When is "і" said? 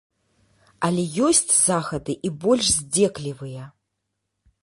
2.29-2.33